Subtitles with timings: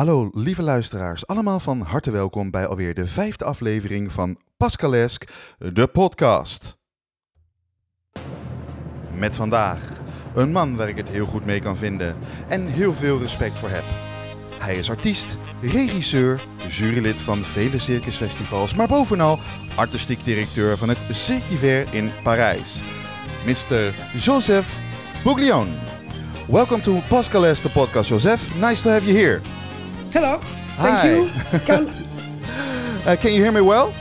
[0.00, 5.24] Hallo lieve luisteraars, allemaal van harte welkom bij alweer de vijfde aflevering van Pascalesk,
[5.58, 6.78] de podcast.
[9.16, 9.80] Met vandaag
[10.34, 12.16] een man waar ik het heel goed mee kan vinden
[12.48, 13.82] en heel veel respect voor heb.
[14.58, 19.38] Hij is artiest, regisseur, jurylid van vele circusfestivals, maar bovenal
[19.76, 22.82] artistiek directeur van het Cirque d'Hiver in Parijs.
[23.46, 23.94] Mr.
[24.16, 24.76] Joseph
[25.24, 25.72] Bouglione.
[26.48, 28.54] Welcome to Pascalesk, the podcast, Joseph.
[28.60, 29.59] Nice to have you here.
[30.12, 30.38] Hello.
[30.76, 31.10] Thank Hi.
[31.14, 31.28] you.
[31.66, 32.06] Can,
[33.06, 33.92] Uh, can you hear me well?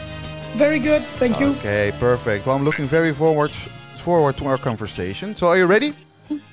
[0.58, 1.02] very good.
[1.20, 1.52] Thank you.
[1.52, 2.46] Okay, perfect.
[2.46, 3.52] Well, I'm looking very forward
[3.96, 5.36] forward to our conversation.
[5.36, 5.94] So, are you ready?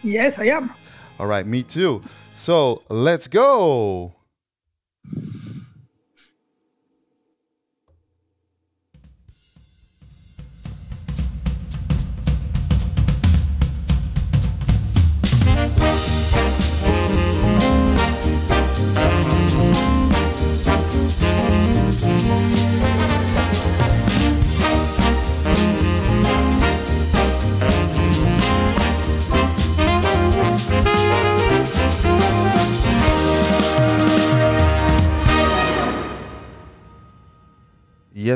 [0.02, 0.70] Yes, I am.
[1.18, 2.02] All right, me too.
[2.34, 4.12] So, let's go.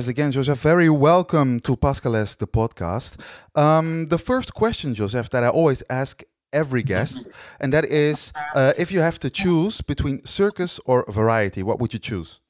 [0.00, 3.20] Yes, again, Joseph, very welcome to Pascalesque, the podcast.
[3.54, 6.22] Um, the first question, Joseph, that I always ask
[6.54, 7.26] every guest,
[7.60, 11.92] and that is uh, if you have to choose between circus or variety, what would
[11.92, 12.40] you choose?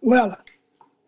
[0.00, 0.36] Well,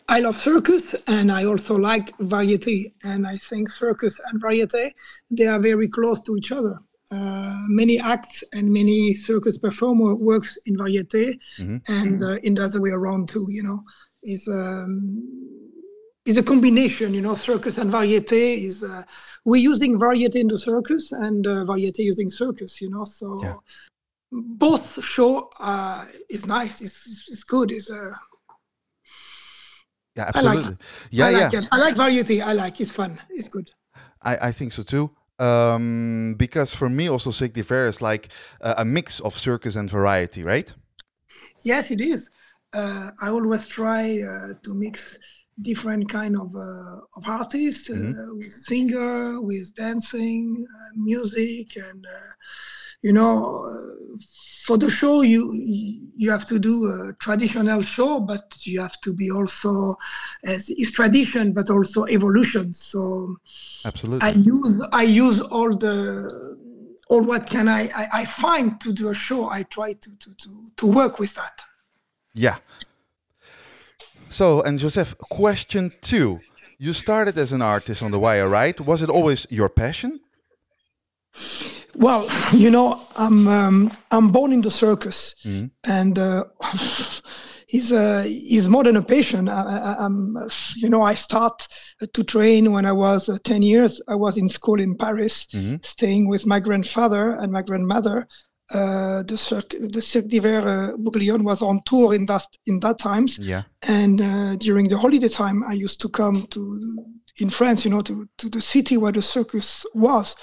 [0.09, 2.95] I love circus and I also like variety.
[3.03, 4.95] And I think circus and variety,
[5.33, 6.79] they are very close to each other.
[7.11, 11.39] Uh, many acts and many circus performer works in variety
[11.89, 13.81] and uh, in the other way around too, you know.
[14.25, 15.23] It's, um,
[16.27, 19.03] it's a combination, you know, circus and variety is, uh,
[19.45, 23.55] we're using variety in the circus and uh, variety using circus, you know, so Yeah.
[24.33, 28.11] both show uh, is nice, it's, it's good, it's, uh,
[30.17, 30.77] Yeah, I like absolutely.
[31.11, 31.51] Yeah, I yeah.
[31.53, 31.69] it.
[31.73, 32.41] I like variety.
[32.41, 33.19] I like it's fun.
[33.31, 33.71] It's good.
[34.23, 35.11] I, I think so too.
[35.39, 38.29] Um, because for me, also Cirque d'Hiver is like
[38.61, 40.73] uh, a mix of circus and variety, right?
[41.65, 42.31] Yes, it is.
[42.75, 45.19] Uh, I always try uh, to mix
[45.63, 52.33] different kind of uh, of artists uh, with singer, with dancing, uh, music, and uh,
[53.03, 54.17] you know, uh,
[54.65, 55.53] for the show you
[56.17, 59.95] you have to do a traditional show, but you have to be also
[60.45, 62.75] as it's tradition, but also evolution.
[62.75, 63.37] So.
[63.85, 64.27] Absolutely.
[64.27, 66.57] I use I use all the
[67.09, 69.51] all what can I, I, I find to do a show.
[69.51, 71.63] I try to, to, to, to work with that.
[72.35, 72.57] Yeah.
[74.29, 76.41] So, and Joseph, question two.
[76.79, 78.79] You started as an artist on the wire, right?
[78.81, 80.21] Was it always your passion?
[81.95, 85.37] Well, you know, I'm um, I'm born in the circus,
[85.85, 86.45] and uh,
[87.69, 89.49] he's uh, he's more than a patient.
[89.49, 90.09] I, uh,
[90.77, 91.69] you know, I start
[92.13, 94.03] to train when I was uh, ten years.
[94.09, 95.47] I was in school in Paris,
[95.83, 98.27] staying with my grandfather and my grandmother.
[98.71, 102.99] Uh, the Cirque, the Cirque d'Hiver uh, Bouglione was on tour in that in that
[102.99, 103.39] times.
[103.39, 103.63] Yeah.
[103.83, 106.61] and uh, during the holiday time i used to come to
[107.41, 110.37] in france you know to, to the city where the circus was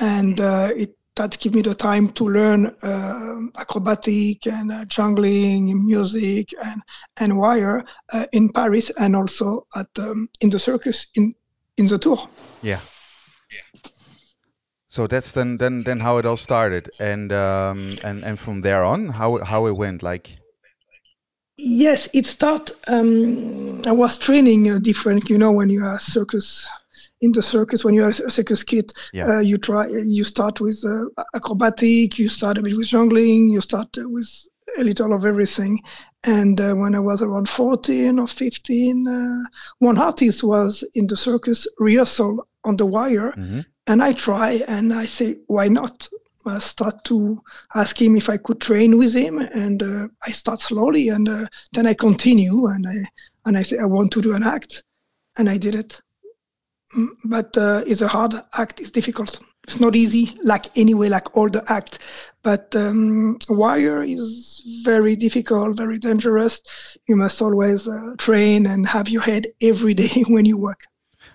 [0.00, 5.72] and uh, it that gave me the time to learn uh, acrobatic and uh, jungling
[5.84, 6.82] music and
[7.20, 11.34] and wire uh, in paris and also at um, in the circus in
[11.76, 12.18] in the tour
[12.62, 12.80] Yeah.
[14.94, 18.84] So that's then then then how it all started, and um, and and from there
[18.84, 20.04] on, how how it went.
[20.04, 20.38] Like,
[21.56, 22.70] Yes, it start.
[22.86, 25.28] Um, I was training uh, different.
[25.28, 26.64] You know, when you are circus
[27.20, 29.26] in the circus, when you are a circus kid, Yeah.
[29.30, 29.88] uh, you try.
[29.88, 32.16] You start with uh, acrobatic.
[32.16, 33.50] You start a bit with jungling.
[33.50, 34.30] You start uh, with
[34.78, 35.82] a little of everything.
[36.22, 39.42] And uh, when I was around 14 or 15, uh,
[39.80, 43.34] one artist was in the circus rehearsal on the wire,
[43.86, 46.08] and I try and I say, why not?
[46.46, 47.40] I start to
[47.74, 51.46] ask him if I could train with him, and uh, I start slowly, and uh,
[51.72, 53.08] then I continue, and I
[53.46, 54.82] and I say I want to do an act,
[55.38, 56.00] and I did it.
[56.96, 58.80] Mm, But uh, it's a hard act.
[58.80, 59.40] It's difficult.
[59.64, 61.98] It's not easy, like anyway, like all the act.
[62.42, 66.60] But um, wire is very difficult, very dangerous.
[67.08, 70.80] You must always uh, train and have your head every day when you work.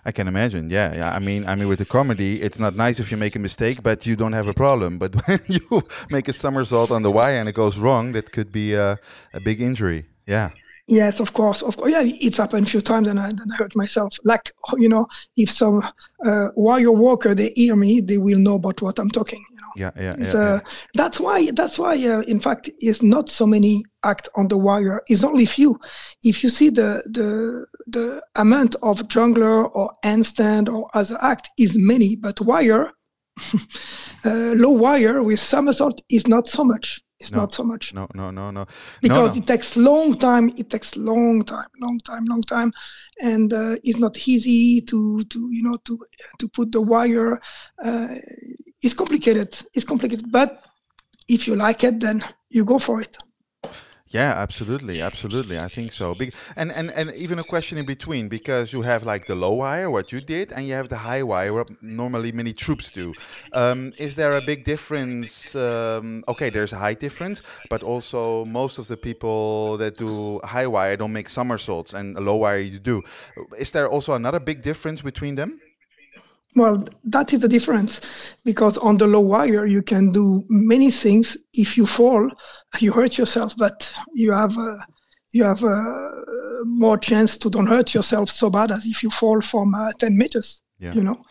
[0.10, 0.72] I can imagine.
[0.72, 1.12] Yeah, yeah.
[1.18, 3.78] I mean, I mean, with the comedy, it's not nice if you make a mistake,
[3.84, 4.98] but you don't have a problem.
[4.98, 8.52] But when you make a somersault on the wire and it goes wrong, that could
[8.52, 8.98] be a,
[9.38, 10.06] a big injury.
[10.26, 10.50] Yeah.
[10.88, 11.92] Yes, of course, of course.
[11.92, 14.18] Yeah, it's happened a few times, and I, and I hurt myself.
[14.24, 14.52] Like
[14.84, 15.06] you know,
[15.38, 15.78] if some
[16.26, 19.46] uh, wire walker they hear me, they will know about what I'm talking.
[19.76, 19.88] You know.
[19.88, 19.92] know.
[19.96, 20.40] Yeah, yeah, yeah, It's, yeah.
[20.40, 20.60] uh,
[20.96, 21.52] That's why.
[21.52, 21.96] That's why.
[21.96, 25.02] Uh, in fact, is not so many act on the wire.
[25.08, 25.80] It's only few.
[26.24, 31.76] If you see the the the amount of jungler or handstand or other act is
[31.76, 32.92] many, but wire,
[34.26, 37.02] uh, low wire with somersault is not so much.
[37.22, 37.40] It's No.
[37.40, 38.66] not so much No, no, no, no.
[39.02, 39.42] because no, no.
[39.42, 40.54] it takes long time.
[40.58, 42.72] It takes long time, long time, long time,
[43.20, 46.00] and uh, it's not easy to to you know to
[46.40, 47.38] to put the wire.
[47.84, 48.16] Uh,
[48.82, 49.58] it's complicated.
[49.74, 50.64] It's complicated, but
[51.28, 53.18] if you like it, then you go for it.
[54.12, 55.60] Yeah, absolutely, absolutely.
[55.60, 56.16] I think so.
[56.56, 59.92] And and and even a question in between because you have like the low wire,
[59.92, 63.14] what you did, and you have the high wire, what normally many troops do.
[63.54, 65.56] Um, is there a big difference?
[65.56, 70.66] Um, okay, there's a high difference, but also most of the people that do high
[70.66, 73.04] wire don't make somersaults, and low wire you do.
[73.60, 75.62] Is there also another big difference between them?
[76.56, 78.02] Well, that is the difference
[78.44, 81.38] because on the low wire you can do many things.
[81.54, 82.30] If you fall,
[82.80, 84.86] you hurt yourself, but you have a,
[85.32, 86.10] you have uh,
[86.66, 90.18] more chance to don't hurt yourself so bad as if you fall from uh, 10
[90.18, 90.62] meters.
[90.80, 90.94] Yeah.
[90.94, 91.22] You know,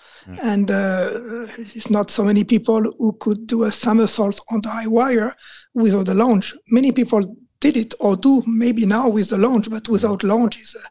[0.43, 4.87] and uh, it's not so many people who could do a somersault on the high
[4.87, 5.35] wire
[5.73, 6.55] without the launch.
[6.69, 7.27] Many people
[7.61, 10.87] did it or do maybe now with the launch, but without launch is a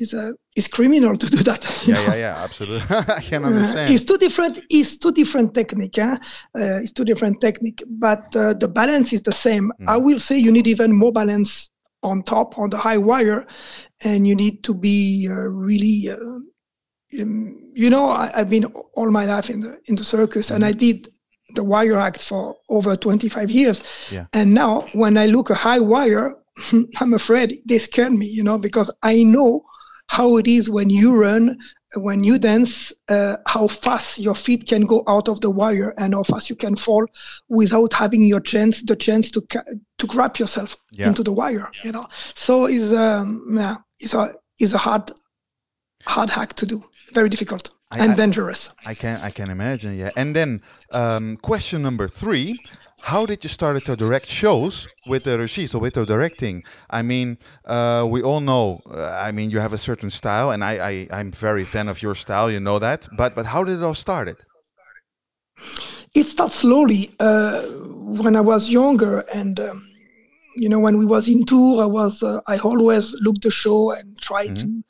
[0.00, 1.64] is a is criminal to do that.
[1.86, 2.02] Yeah, know.
[2.02, 2.96] yeah, yeah, absolutely.
[3.18, 3.92] I can Uh, understand.
[3.94, 4.60] it's two different.
[4.70, 5.96] It's two different technique.
[5.96, 6.18] Huh?
[6.58, 9.72] Uh, it's two different technique, but uh, the balance is the same.
[9.86, 11.70] I will say you need even more balance
[12.02, 13.46] on top on the high wire,
[14.02, 15.34] and you need to be uh,
[15.66, 16.10] really.
[16.10, 16.38] Uh,
[17.20, 18.64] um, you know, I, I've been
[18.96, 21.08] all my life in the in the circus, and I did
[21.54, 23.82] the wire act for over 25 years.
[24.10, 24.26] Yeah.
[24.32, 26.34] And now, when I look a high wire,
[27.00, 28.26] I'm afraid they scare me.
[28.26, 29.64] You know, because I know
[30.08, 31.56] how it is when you run,
[31.96, 36.14] when you dance, uh, how fast your feet can go out of the wire and
[36.14, 37.06] how fast you can fall
[37.48, 39.64] without having your chance, the chance to ca-
[39.98, 41.08] to grab yourself Yeah.
[41.08, 41.70] into the wire.
[41.82, 45.10] You know, so is um, yeah, it's a is a hard
[46.04, 48.70] hard hack to do, very difficult I- and I- dangerous.
[48.84, 50.10] I can I can imagine, yeah.
[50.16, 50.62] And then
[50.92, 52.58] um, question number three:
[53.10, 56.64] How did you start to direct shows with the regie, so with the directing?
[56.90, 58.80] I mean, uh, we all know.
[58.90, 62.02] Uh, I mean, you have a certain style, and I, I I'm very fan of
[62.02, 62.50] your style.
[62.50, 63.08] You know that.
[63.16, 64.38] But but how did it all started?
[66.14, 67.14] it started slowly.
[67.20, 67.62] Uh,
[68.22, 69.88] when I was younger, and um,
[70.56, 73.90] you know, when we was in tour, I was uh, I always look the show
[73.90, 74.84] and try to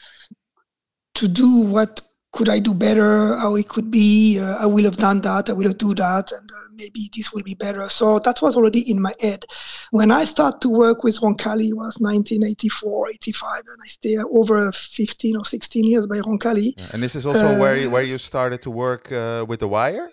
[1.14, 2.02] to do what
[2.32, 4.38] could I do better, how it could be.
[4.38, 5.49] Uh, I will have done that.
[5.49, 7.88] I will have do that, and uh, maybe this will be better.
[7.88, 9.44] So that was already in my head.
[9.91, 14.73] When I started to work with Roncalli, it was 1984, 85, and I stayed over
[14.73, 16.75] 15 or 16 years by Roncalli.
[16.93, 19.69] And this is also where you, Uh, where you started to work uh, with the
[19.69, 20.11] wire.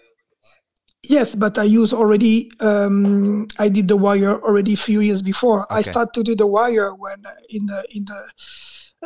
[1.03, 2.51] Yes, but I use already.
[2.59, 5.65] Um, I did the wire already a few years before.
[5.71, 5.91] I Okay.
[5.91, 8.21] started to do the wire when uh, in the in the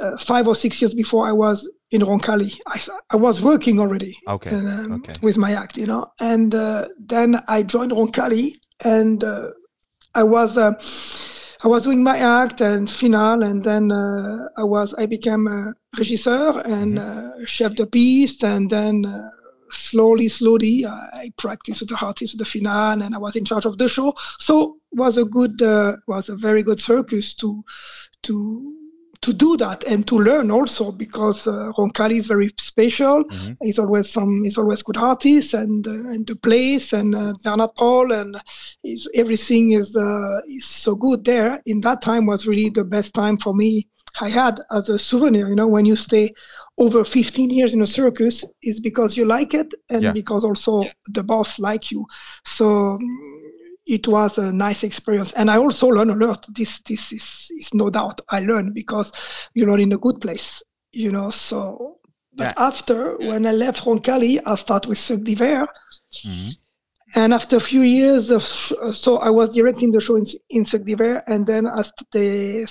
[0.01, 1.57] uh, five or six years before I was
[1.91, 2.57] in Roncalli.
[3.11, 5.15] I was working already Okay, um, okay.
[5.21, 6.07] with my act, you know.
[6.19, 9.49] And uh, then I joined Roncalli, and uh,
[10.13, 10.73] I was uh,
[11.63, 15.73] I was doing my act and final, and then uh, I was I became a
[15.95, 17.41] regisseur and Mm-hmm.
[17.41, 19.29] uh, chef de piste, and then uh,
[19.71, 23.65] slowly, slowly I practiced with the artist with the final, and I was in charge
[23.65, 24.13] of the show.
[24.39, 27.63] So was a good uh, was a very good circus to
[28.23, 28.73] to
[29.21, 33.23] to do that and to learn also because uh, Roncalli is very special.
[33.25, 33.57] Mhm.
[33.61, 34.43] He's always some.
[34.43, 38.35] He's always good artist and uh, and the place and uh, Bernhard Paul and
[38.83, 41.61] is everything is uh, is so good there.
[41.65, 43.87] In that time was really the best time for me.
[44.21, 45.49] I had as a souvenir.
[45.49, 46.33] You know, when you stay
[46.77, 50.11] over 15 years in a circus, is because you like it and Yeah.
[50.13, 52.05] because also the boss like you.
[52.45, 52.97] So.
[53.85, 56.45] It was a nice experience, and I also learned a lot.
[56.49, 59.11] This, this is, is no doubt I learned because
[59.53, 61.29] you're not in a good place, you know.
[61.29, 61.99] So,
[62.33, 62.53] but Yeah.
[62.57, 65.67] after when I left Roncalli, I started with Cirque d'Hiver,
[66.25, 66.57] Mhm.
[67.13, 70.65] and after a few years of sh- so I was directing the show in, in
[70.65, 72.65] Cirque d'Hiver, and then as they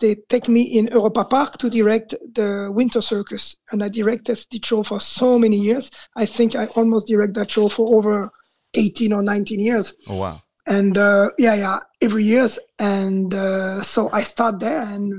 [0.00, 4.60] they take me in Europa Park to direct the Winter Circus, and I directed the
[4.62, 5.90] show for so many years.
[6.14, 8.30] I think I almost direct that show for over
[8.74, 10.36] 18 or 19 years Oh wow.
[10.68, 15.12] And uh, yeah yeah every years and uh, so i start there and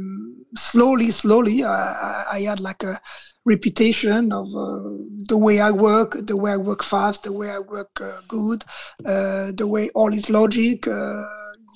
[0.55, 2.99] slowly slowly uh, I, I had like a
[3.45, 4.79] reputation of uh,
[5.27, 8.63] the way i work the way i work fast the way i work uh, good
[9.05, 10.87] uh, the way all is logic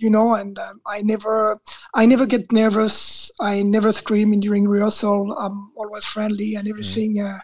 [0.03, 1.57] you know, and um, I never,
[1.93, 3.31] I never get nervous.
[3.39, 5.31] I never scream during rehearsal.
[5.39, 7.15] I'm always friendly and everything.
[7.15, 7.35] Mm.
[7.35, 7.39] Uh,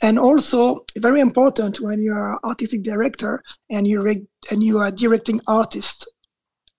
[0.00, 5.40] and also, very important when you're artistic director and you re- and you are directing
[5.46, 6.06] artists,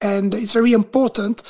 [0.02, 1.44] and it's very important.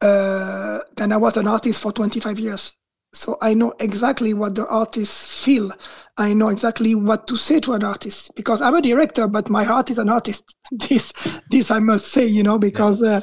[0.00, 2.72] Uh, and I was an artist for 25 years,
[3.18, 5.72] so I know exactly what the artists feel.
[6.16, 9.64] I know exactly what to say to an artist because I'm a director, but my
[9.64, 10.44] heart is an artist.
[10.70, 11.12] this,
[11.50, 13.20] this I must say, you know, because uh,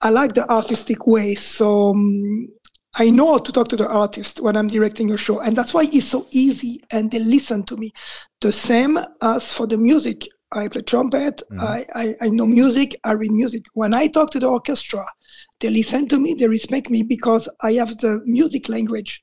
[0.00, 1.34] I like the artistic way.
[1.34, 2.48] So um,
[2.94, 5.74] I know how to talk to the artist when I'm directing a show, and that's
[5.74, 7.92] why it's so easy, and they listen to me.
[8.40, 10.26] The same as for the music.
[10.52, 11.42] I play trumpet.
[11.52, 11.60] Mm-hmm.
[11.60, 12.98] I, I, I know music.
[13.04, 13.64] I read music.
[13.74, 15.04] When I talk to the orchestra,
[15.60, 16.34] they listen to me.
[16.34, 19.22] They respect me because I have the music language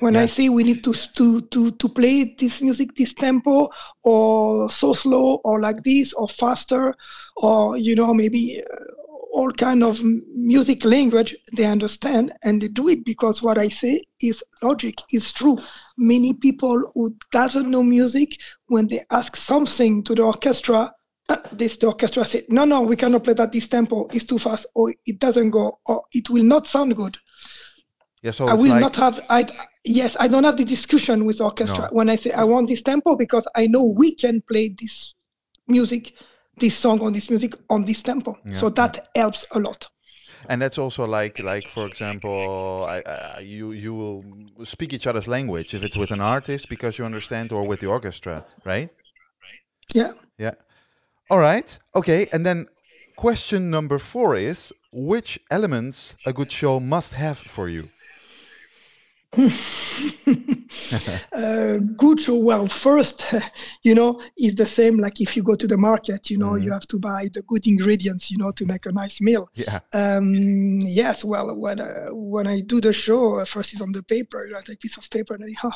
[0.00, 0.22] when yeah.
[0.22, 3.68] I say we need to to to to play this music this tempo
[4.02, 6.94] or so slow or like this or faster
[7.36, 8.84] or you know maybe uh,
[9.32, 14.02] all kind of music language they understand and they do it because what I say
[14.20, 15.58] is logic is true.
[15.96, 18.30] Many people who doesn't know music
[18.66, 20.92] when they ask something to the orchestra
[21.28, 24.38] uh, this the orchestra say no no we cannot play that this tempo is too
[24.38, 27.18] fast or it doesn't go or it will not sound good
[28.22, 28.80] yeah, so I will like...
[28.80, 29.20] not have.
[29.28, 29.46] I
[29.84, 31.88] yes, I don't have the discussion with orchestra no.
[31.92, 35.14] when I say I want this tempo because I know we can play this
[35.66, 36.14] music,
[36.56, 38.36] this song on this music on this tempo.
[38.44, 39.22] Yeah, so that yeah.
[39.22, 39.88] helps a lot.
[40.48, 44.24] And that's also like like for example, I, I, you you will
[44.64, 47.86] speak each other's language if it's with an artist because you understand, or with the
[47.86, 48.90] orchestra, right?
[49.94, 50.12] Yeah.
[50.38, 50.54] Yeah.
[51.30, 51.78] All right.
[51.94, 52.26] Okay.
[52.32, 52.66] And then
[53.16, 57.88] question number four is which elements a good show must have for you?
[61.32, 62.38] uh, good show.
[62.38, 63.26] Well, first,
[63.82, 66.62] you know, is the same like if you go to the market, you know, mm.
[66.62, 69.50] you have to buy the good ingredients, you know, to make a nice meal.
[69.54, 69.80] Yeah.
[69.92, 71.24] Um, yes.
[71.24, 74.48] Well, when uh, when I do the show, uh, first is on the paper.
[74.56, 75.72] I take a piece of paper and I, oh,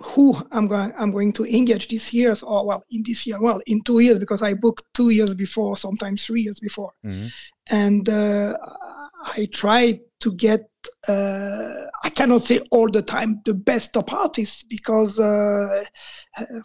[0.00, 3.60] who I'm going I'm going to engage this year or well in this year well
[3.66, 7.28] in two years because I booked two years before sometimes three years before mm-hmm.
[7.70, 8.56] and uh,
[9.24, 10.62] I try to get
[11.08, 15.84] uh, I cannot say all the time the best top artists because uh,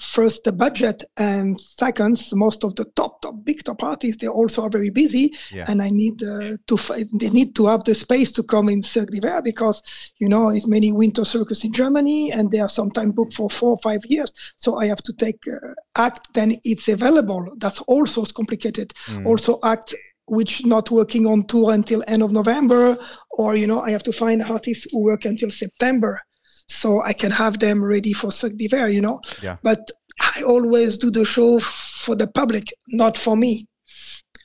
[0.02, 4.64] first the budget and second most of the top top big top artists they also
[4.64, 5.66] are very busy yeah.
[5.68, 6.78] and I need uh, to
[7.14, 9.82] they need to have the space to come in Cirque d'Hiver because
[10.18, 13.72] you know it's many winter circus in Germany and they are sometimes booked for four
[13.72, 18.26] or five years so I have to take uh, act then it's available that's also
[18.26, 19.26] complicated mm.
[19.26, 19.96] also act
[20.30, 22.98] which not working on tour until end of November,
[23.32, 26.20] or you know, I have to find artists who work until September,
[26.68, 29.22] so I can have them ready for Cirque d'Hiver, you know.
[29.42, 29.58] Yeah.
[29.64, 33.68] But I always do the show for the public, not for me.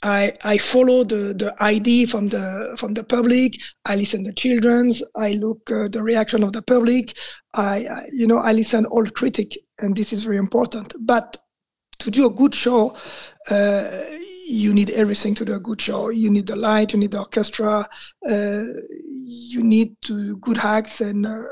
[0.03, 3.55] I, I follow the, the ID from the from the public.
[3.87, 5.03] I listen to children's.
[5.17, 7.17] I look uh, the reaction of the public.
[7.55, 10.93] I, I, you know I listen all critic, and this is very important.
[11.00, 11.38] But
[12.00, 12.95] to do a good show,
[13.49, 14.03] uh,
[14.47, 16.11] you need everything to do a good show.
[16.11, 17.89] You need the light, you need the orchestra,
[18.29, 18.65] uh,
[19.01, 21.45] you need to good acts, and uh,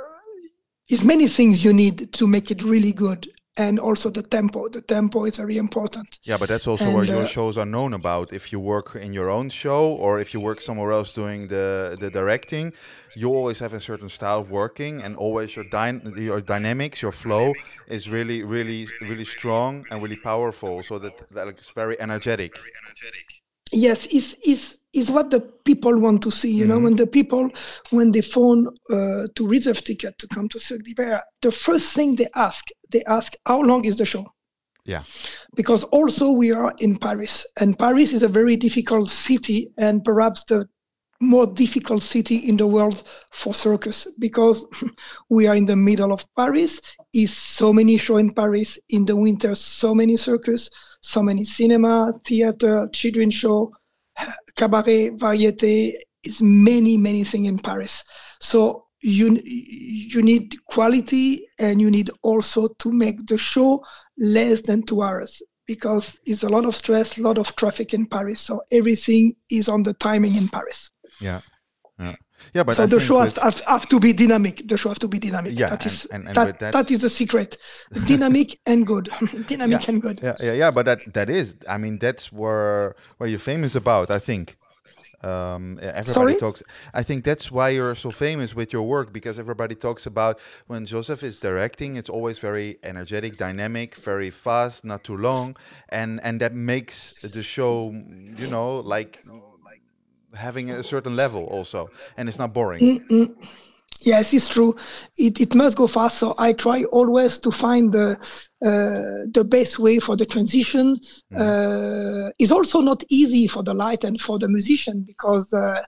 [0.88, 3.30] it's many things you need to make it really good.
[3.58, 4.70] And also the tempo.
[4.70, 6.18] The tempo is very important.
[6.24, 8.32] Yeah, but that's also and, where your uh, shows are known about.
[8.32, 11.98] If you work in your own show or if you work somewhere else doing the
[12.00, 12.72] the directing,
[13.14, 17.12] you always have a certain style of working, and always your dy- your dynamics, your
[17.12, 20.82] flow is really, really, really strong and really powerful.
[20.82, 22.72] So that that it's very energetic.
[23.72, 26.50] Yes, it's it's is what the people want to see.
[26.50, 26.72] You mm-hmm.
[26.72, 27.50] know, when the people
[27.90, 32.16] when they phone uh, to reserve ticket to come to Cirque d'Hiver, the first thing
[32.16, 34.26] they ask they ask how long is the show.
[34.84, 35.04] Yeah.
[35.54, 40.44] Because also we are in Paris, and Paris is a very difficult city, and perhaps
[40.44, 40.68] the
[41.20, 44.66] more difficult city in the world for circus because
[45.30, 46.80] we are in the middle of Paris.
[47.14, 50.70] Is so many show in Paris in the winter, so many circus,
[51.02, 53.72] so many cinema, theater, children show,
[54.56, 55.96] cabaret, variety.
[56.24, 58.04] Is many many things in Paris.
[58.40, 63.84] So you you need quality and you need also to make the show
[64.18, 68.06] less than two hours because it's a lot of stress, a lot of traffic in
[68.06, 68.40] Paris.
[68.40, 70.90] So everything is on the timing in Paris.
[71.20, 71.40] Yeah.
[72.54, 72.62] Yeah.
[72.64, 74.62] But so I the show has, have, have, to be dynamic.
[74.66, 75.58] The show have to be dynamic.
[75.58, 77.58] Yeah, that is and, and, and that, that is a secret.
[78.06, 79.08] Dynamic and good.
[79.46, 80.20] dynamic yeah, and good.
[80.22, 80.70] Yeah, yeah, yeah.
[80.70, 81.56] But that that is.
[81.68, 84.10] I mean, that's where where you're famous about.
[84.10, 84.56] I think.
[85.22, 86.34] Um, everybody Sorry?
[86.36, 86.62] talks.
[86.92, 90.84] I think that's why you're so famous with your work because everybody talks about when
[90.84, 95.56] Joseph is directing, it's always very energetic, dynamic, very fast, not too long,
[95.90, 97.92] and and that makes the show,
[98.36, 99.22] you know, like
[100.34, 102.80] having a certain level also, and it's not boring.
[102.80, 103.34] Mm-mm.
[104.00, 104.74] Yes, it's true.
[105.16, 106.18] It, it must go fast.
[106.18, 108.18] So I try always to find the
[108.64, 110.98] uh, the best way for the transition.
[111.36, 115.82] Uh, it's also not easy for the light and for the musician because uh,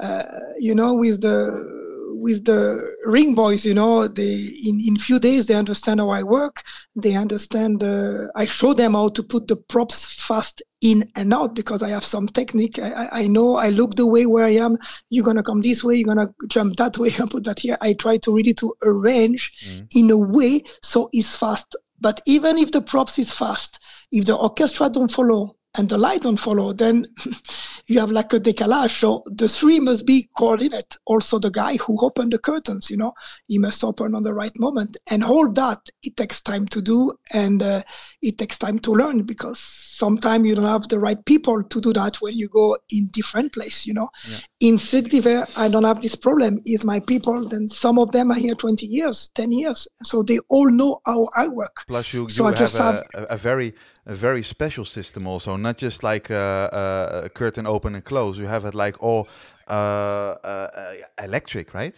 [0.00, 0.24] uh,
[0.58, 1.81] you know with the
[2.22, 2.60] with the
[3.04, 4.34] ring boys, you know, they
[4.68, 6.56] in in few days they understand how I work.
[7.04, 7.82] They understand.
[7.82, 9.98] Uh, I show them how to put the props
[10.28, 12.78] fast in and out because I have some technique.
[12.78, 13.56] I, I- I know.
[13.56, 14.78] I look the way where I am.
[15.10, 15.96] You're gonna come this way.
[15.96, 17.76] You're gonna jump that way and put that here.
[17.80, 19.86] I try to really to arrange Mhm.
[20.00, 21.76] in a way so it's fast.
[22.00, 23.78] But even if the props is fast,
[24.10, 27.06] if the orchestra don't follow and the light don't follow, then
[27.86, 28.98] you have like a decalage.
[29.00, 30.98] So the three must be coordinate.
[31.06, 33.14] Also, the guy who opened the curtains, you know,
[33.46, 34.98] he must open on the right moment.
[35.08, 37.82] And all that, it takes time to do and uh,
[38.20, 41.92] it takes time to learn because sometimes you don't have the right people to do
[41.94, 44.10] that when you go in different place, you know.
[44.28, 44.38] Yeah.
[44.60, 45.12] In Cirque
[45.56, 46.60] I don't have this problem.
[46.66, 49.88] Is my people, then some of them are here 20 years, 10 years.
[50.04, 51.84] So they all know how I work.
[51.88, 53.74] Plus, you, you I have just a, have- a very
[54.06, 58.38] a very special system also, not just like a, a, a curtain open and close.
[58.38, 59.28] You have it like all
[59.68, 60.36] uh, uh,
[60.74, 61.94] uh, electric, right?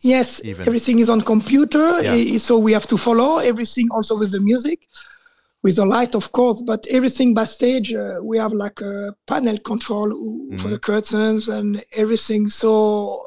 [0.00, 0.66] Yes, Even.
[0.66, 2.38] everything is on computer, Yeah.
[2.38, 4.86] so we have to follow everything also with the music,
[5.62, 10.08] with the light, of course, but everything backstage, uh, we have like a panel control
[10.10, 12.48] w- for the curtains and everything.
[12.50, 13.22] So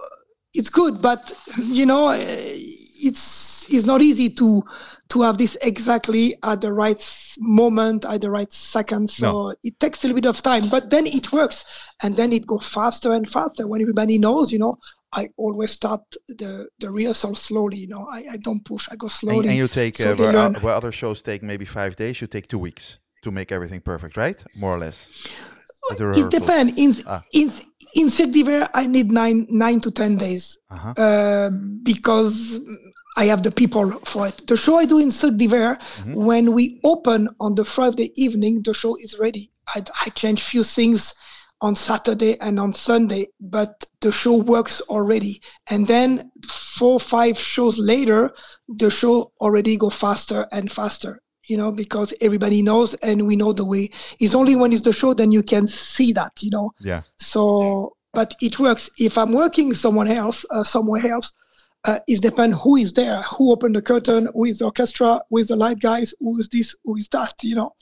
[0.54, 4.64] it's good, but you know, it's it's not easy to
[5.10, 7.02] to have this exactly at the right
[7.40, 9.10] moment, at the right second.
[9.10, 11.66] So it takes a little bit of time, but then it works,
[12.04, 14.78] and then it goes faster and faster when everybody knows, you know.
[15.12, 17.78] I always start the the rehearsal slowly.
[17.78, 18.88] You know, I, I don't push.
[18.92, 19.48] I go slowly.
[19.50, 22.28] and you take so uh, where, o- where other shows take maybe five days, you
[22.28, 24.44] take two weeks to make everything perfect, right?
[24.56, 25.10] More or less.
[25.92, 26.74] It depends.
[26.78, 27.24] In Ah.
[27.32, 27.52] in
[27.96, 30.94] in Cirque d'Hiver, I need nine nine to ten days Uh-huh.
[30.96, 31.50] uh,
[31.82, 32.60] because
[33.20, 34.48] I have the people for it.
[34.48, 36.16] The show I do in Cirque d'Hiver, Mhm.
[36.30, 39.52] when we open on the Friday evening, the show is ready.
[39.76, 41.14] I, I change few things
[41.62, 43.24] on Saturday and on Sunday,
[43.58, 45.42] but the show works already.
[45.70, 46.32] And then
[46.78, 48.32] four five shows later,
[48.84, 51.14] the show already go faster and faster.
[51.52, 53.90] You know, because everybody knows and we know the way.
[54.20, 56.34] It's only when it's the show then you can see that.
[56.46, 57.02] You know, Yeah.
[57.18, 57.42] so,
[58.14, 58.90] but it works.
[58.98, 61.32] If I'm working someone else, uh, somewhere else,
[61.86, 65.38] uh, it depends who is there, who opened the curtain, who is the orchestra, who
[65.38, 67.74] is the light guys, who is this, who is that, you know.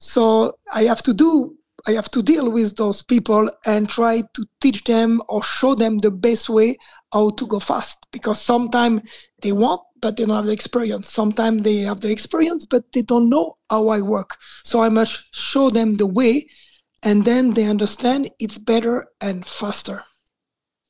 [0.00, 1.56] So I have to do,
[1.86, 5.98] I have to deal with those people and try to teach them or show them
[5.98, 6.76] the best way
[7.12, 8.06] how to go fast.
[8.12, 9.02] Because sometimes
[9.40, 11.10] they want, but they don't have the experience.
[11.10, 14.36] Sometimes they have the experience, but they don't know how I work.
[14.64, 16.48] So I must show them the way
[17.02, 20.04] and then they understand it's better and faster.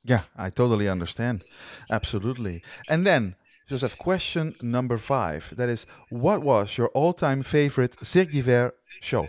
[0.09, 1.44] Yeah, I totally understand.
[1.90, 2.62] Absolutely.
[2.88, 3.37] And then,
[3.68, 5.55] Joseph, question number five.
[5.57, 9.27] That is, what was your all-time favorite Cirque d'Hiver show?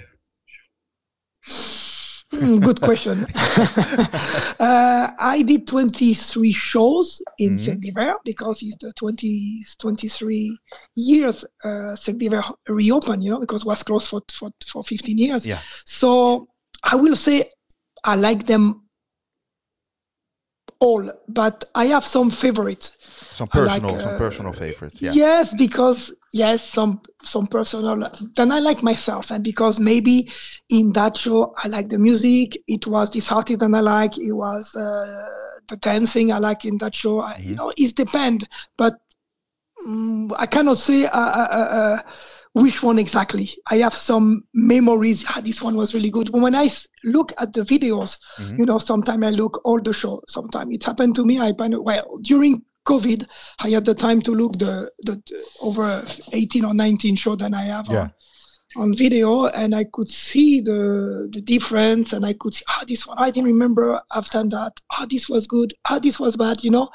[2.31, 3.25] Hmm, good question.
[4.59, 7.63] uh, I did 23 shows in Mhm.
[7.65, 10.57] Cirque d'Hiver because it's the 20, 23
[10.95, 15.17] years uh, Cirque d'Hiver reopened, you know, because it was closed for, for, for 15
[15.17, 15.45] years.
[15.45, 15.59] Yeah.
[15.85, 16.47] So
[16.83, 17.49] I will say
[18.03, 18.83] I like them
[20.79, 22.91] all, but I have some favorites.
[23.31, 25.01] Some I like, personal, some uh, personal favorites.
[25.01, 25.11] Yeah.
[25.13, 28.09] Yes, because yes, some some personal.
[28.35, 30.29] Then I like myself, and because maybe
[30.69, 32.57] in that show I like the music.
[32.67, 34.17] It was this artist that I like.
[34.17, 35.27] It was uh,
[35.67, 37.19] the dancing I like in that show.
[37.19, 37.55] I, you Mhm.
[37.55, 38.45] know, it depends,
[38.77, 38.99] but
[39.85, 42.01] mm, I cannot say uh, uh, uh, uh,
[42.53, 43.49] which one exactly.
[43.69, 45.23] I have some memories.
[45.27, 46.31] Ah, this one was really good.
[46.31, 46.69] But when I
[47.03, 48.57] look at the videos, Mhm.
[48.59, 50.21] you know, sometimes I look all the show.
[50.27, 51.39] Sometimes it happened to me.
[51.39, 53.27] I well during COVID,
[53.59, 55.21] I had the time to look the, the,
[55.61, 58.01] over 18 or 19 show that I have Yeah.
[58.01, 58.13] on,
[58.77, 63.05] on video, and I could see the the difference, and I could see ah this
[63.05, 64.73] one I didn't remember I've done that.
[64.91, 65.73] Ah this was good.
[65.89, 66.63] Ah this was bad.
[66.63, 66.89] You know,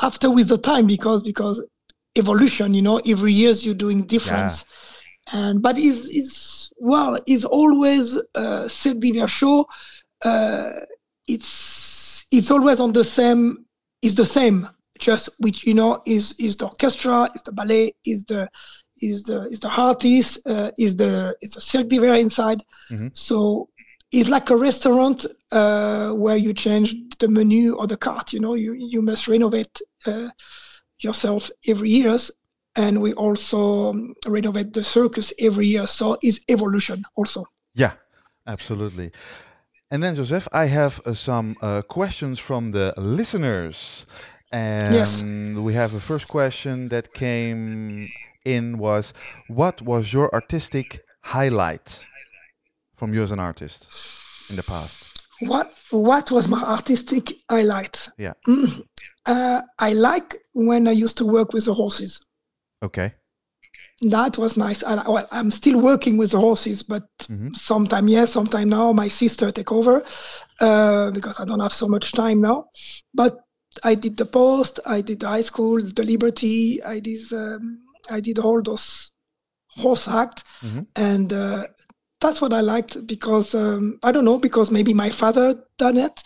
[0.00, 1.62] after with the time because because
[2.16, 2.72] evolution.
[2.72, 4.64] You know, every years you're doing difference.
[5.32, 8.68] And but is is well is always uh,
[9.00, 9.66] d'Hiver show.
[10.24, 10.70] Uh,
[11.26, 13.64] it's it's always on the same.
[14.02, 18.24] Is the same just which you know is is the orchestra, is the ballet, is
[18.24, 18.48] the
[19.00, 22.62] is the is the artist, uh, is the is the Cirque d'Hiver inside.
[22.90, 23.10] Mhm.
[23.14, 23.68] So
[24.12, 28.32] it's like a restaurant uh, where you change the menu or the cart.
[28.32, 30.28] You know, you you must renovate uh,
[31.00, 32.30] yourself every years,
[32.76, 35.86] and we also um, renovate the circus every year.
[35.86, 37.46] So it's evolution also.
[37.74, 37.92] Yeah,
[38.46, 39.10] absolutely.
[39.90, 44.06] And then, Joseph, I have uh, some uh, questions from the listeners.
[44.52, 45.22] And Yes.
[45.22, 48.08] we have a first question that came
[48.44, 49.12] in was
[49.48, 52.06] what was your artistic highlight
[52.96, 53.88] from you as an artist
[54.48, 55.04] in the past?
[55.40, 58.08] What what was my artistic highlight?
[58.16, 58.34] Yeah.
[58.46, 58.86] Mm.
[59.26, 62.20] Uh, I like when I used to work with the horses.
[62.82, 63.14] Okay.
[64.02, 64.82] That was nice.
[64.82, 67.56] I, well, I'm still working with the horses, but Mhm.
[67.56, 68.92] sometime yes, sometime now.
[68.92, 70.04] My sister take over
[70.60, 72.66] uh, because I don't have so much time now.
[73.14, 73.38] But
[73.84, 78.20] I did the post, I did the high school, the Liberty, I did um, I
[78.20, 79.10] did all those
[79.68, 80.86] horse act, Mhm.
[80.96, 81.66] and uh,
[82.20, 86.22] that's what I liked because um, I don't know because maybe my father done it,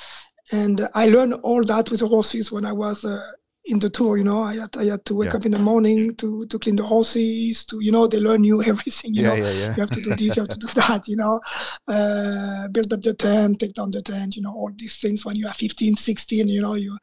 [0.52, 3.20] and I learned all that with the horses when I was uh,
[3.64, 4.16] in the tour.
[4.16, 5.36] You know, I had I had to wake Yeah.
[5.36, 7.64] up in the morning to to clean the horses.
[7.66, 9.14] To you know, they learn you everything.
[9.14, 9.76] You Yeah, know, yeah, yeah.
[9.76, 11.06] you have to do this, you have to do that.
[11.08, 11.40] You know,
[11.88, 14.36] uh, build up the tent, take down the tent.
[14.36, 16.48] You know, all these things when you are 15, 16.
[16.48, 16.96] You know, you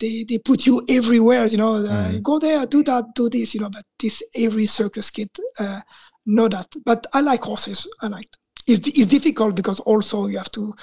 [0.00, 1.46] they they put you everywhere.
[1.46, 2.22] You know, uh, Mhm.
[2.22, 3.54] go there, do that, do this.
[3.54, 5.80] You know, but this every circus kid uh,
[6.26, 6.68] know that.
[6.84, 7.86] But I like horses.
[8.02, 8.28] I like.
[8.68, 10.74] It's, it's difficult because also you have to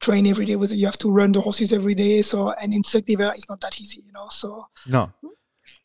[0.00, 2.82] train every day with you have to run the horses every day so and in
[2.82, 5.12] Cirque d'Hiver it's not that easy you know so No.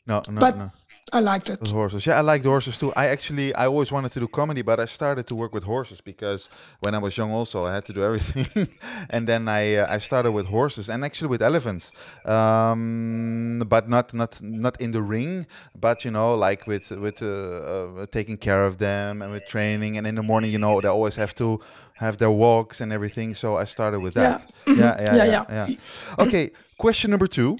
[0.08, 0.72] No, no, But- no.
[1.14, 2.06] I liked it horses.
[2.08, 2.92] Yeah, I liked horses too.
[2.96, 6.02] I actually, I always wanted to do comedy, but I started to work with horses
[6.02, 8.68] because when I was young, also I had to do everything,
[9.12, 11.92] and then I uh, I started with horses and actually with elephants,
[12.26, 15.46] um, but not not not in the ring,
[15.80, 19.98] but you know, like with with uh, uh, taking care of them and with training,
[19.98, 21.60] and in the morning, you know, they always have to
[21.96, 23.36] have their walks and everything.
[23.36, 24.52] So I started with that.
[24.68, 25.68] Yeah, yeah, Yeah, yeah, yeah.
[25.68, 25.76] yeah.
[26.24, 27.58] Okay, question number two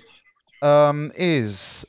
[0.62, 1.86] um, is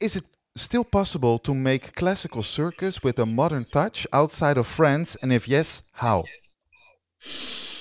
[0.00, 5.16] is it still possible to make classical circus with a modern touch outside of France?
[5.22, 6.24] And if yes, how?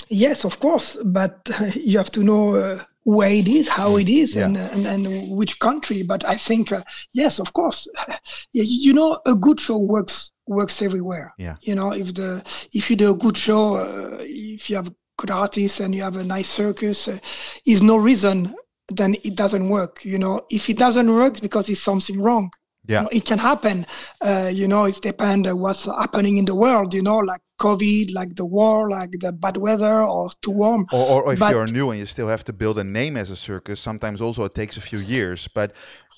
[0.10, 4.36] yes of course but you have to know uh, where it is how it is
[4.36, 4.46] Yeah.
[4.46, 7.88] and, and and which country but I think uh, yes of course
[8.52, 11.56] you know a good show works works everywhere Yeah.
[11.62, 15.32] you know if the if you do a good show uh, if you have good
[15.32, 17.18] artists and you have a nice circus uh,
[17.66, 18.54] is no reason
[18.90, 22.50] then it doesn't work you know if it doesn't work it's because it's something wrong
[22.88, 23.06] Yeah.
[23.12, 23.86] It can happen
[24.22, 28.36] uh, you know it depends what's happening in the world you know like covid like
[28.36, 31.92] the war like the bad weather or too warm Or, or if But- you're new
[31.92, 34.78] and you still have to build a name as a circus, sometimes also it takes
[34.78, 35.48] a few years.
[35.48, 35.74] But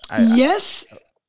[0.10, 0.86] I, I- yes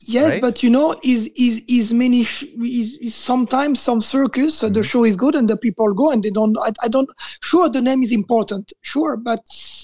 [0.06, 0.40] yes right?
[0.40, 4.82] but you know is is is many sh- is, is sometimes some circus uh, the
[4.82, 7.08] show is good and the people go and they don't I, I don't
[7.40, 9.40] sure the name is important sure but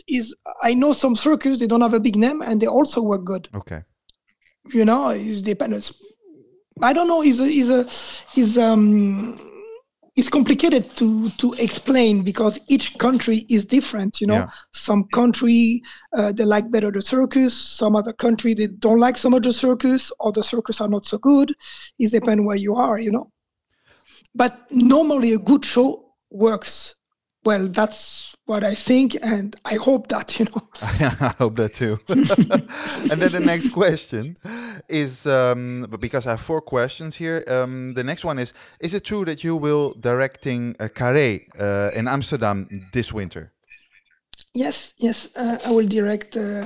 [0.08, 3.24] is i know some circus they don't have a big name and they also work
[3.24, 3.82] good okay.
[4.66, 5.92] You know it depends
[6.82, 7.80] i don't know is a is a
[8.40, 9.38] is um
[10.16, 14.34] it's complicated to to explain because each country is different you know?
[14.34, 14.50] Yeah.
[14.72, 15.82] some country
[16.16, 19.52] uh, they like better the circus some other country they don't like so much the
[19.52, 21.54] circus or the circus are not so good.
[21.98, 23.30] It depends where you are you know?
[24.34, 26.96] But normally a good show works
[27.50, 31.94] well that's what i think and i hope that you know I hope that too.
[33.10, 34.24] and then the next question
[34.88, 37.38] is um, but because I have four questions here.
[37.56, 41.98] Um, the next one is: Is it true that you will directing a Carré uh,
[41.98, 43.44] in Amsterdam this winter?
[44.54, 46.64] Yes, yes, uh, I will direct uh,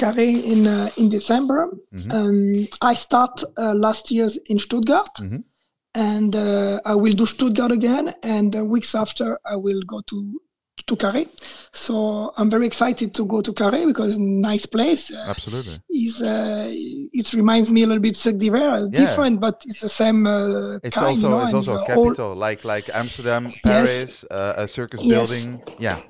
[0.00, 1.68] Carré in uh, in December.
[1.92, 2.12] Mhm.
[2.12, 5.44] Um, I start uh, last year's in Stuttgart, Mhm.
[5.94, 8.14] And uh, I will do Stuttgart again.
[8.22, 10.40] And uh, weeks after, I will go to
[10.86, 11.28] to Carré.
[11.74, 15.10] So I'm very excited to go to Carré because it's a nice place.
[15.12, 15.82] Uh, Absolutely.
[15.90, 19.00] is uh, it reminds me a little bit Cirque d'Hiver, Yeah.
[19.00, 21.08] different, but it's the same uh, It's kind.
[21.08, 24.66] also you know, it's also a uh, all- capital like like Amsterdam, Paris, uh, a
[24.66, 25.10] circus Yes.
[25.14, 25.60] building.
[25.78, 26.00] Yeah.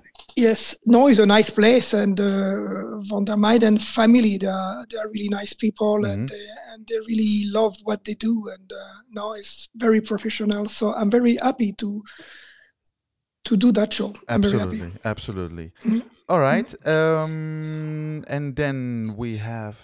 [0.41, 4.97] Yes, no, it's a nice place, and uh, Van der Meiden family, they are, they
[4.97, 6.29] are really nice people, and Mhm.
[6.31, 8.79] they, and they really love what they do, and uh,
[9.13, 10.67] no, it's very professional.
[10.67, 12.03] So I'm very happy to
[13.45, 14.15] to do that show.
[14.29, 14.81] I'm very happy.
[14.81, 15.73] Absolutely, absolutely.
[15.85, 16.03] Mhm.
[16.31, 19.77] All right, um, and then we have.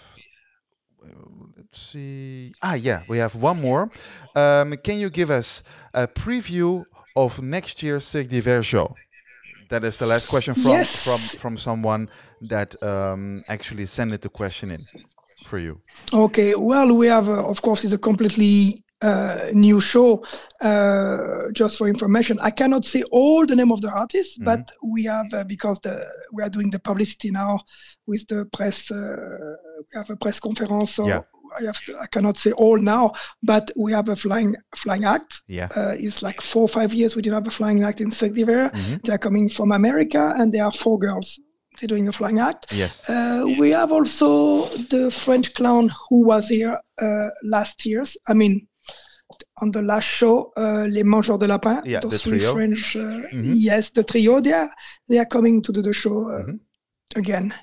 [1.03, 1.13] uh,
[1.57, 2.53] Let's see.
[2.63, 3.89] Ah, yeah, we have one more.
[4.35, 5.61] Um, can you give us
[5.93, 8.95] a preview of next year's d'Hiver show?
[9.69, 11.03] That is the last question from Yes.
[11.03, 12.09] from from someone
[12.49, 14.79] that um, actually sent it the question in
[15.45, 15.81] for you.
[16.13, 20.25] Okay, well, we have, uh, of course, it's a completely uh, new show.
[20.61, 24.45] Uh, just for information, I cannot say all the name of the artists, Mhm.
[24.45, 27.59] but we have uh, because the we are doing the publicity now
[28.07, 28.89] with the press.
[28.91, 29.55] Uh,
[29.87, 31.21] we have a press conference, so Yeah.
[31.59, 35.41] I have to, I cannot say all now, but we have a flying flying act.
[35.47, 35.69] Yeah.
[35.75, 38.69] Uh, it's like four or five years we didn't have a flying act in d'Hiver.
[38.73, 39.01] Mhm.
[39.03, 41.39] They are coming from America, and there are four girls.
[41.79, 42.61] They're doing a flying act.
[42.71, 43.07] Yes.
[43.09, 48.17] Uh, we have also the French clown who was here uh, last year's.
[48.27, 48.67] I mean,
[49.61, 51.81] on the last show, uh, Les Mangeurs de Lapin.
[51.85, 52.53] Yeah, those the three trio.
[52.53, 52.95] French.
[52.95, 53.53] Uh, Mhm.
[53.69, 54.41] Yes, the trio.
[54.41, 54.71] They are
[55.09, 56.59] they are coming to do the show uh, Mhm.
[57.15, 57.53] again,